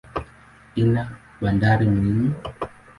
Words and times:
Ina 0.81 1.01
bandari 1.41 1.85
muhimu. 1.93 2.31